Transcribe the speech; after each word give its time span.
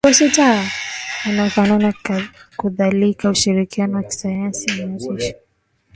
yanayofanana 1.23 1.89
Kadhalika 2.59 3.29
ushirikiano 3.35 3.93
wa 3.97 4.03
kisayansi 4.09 4.63
umeanzishwa 4.71 5.25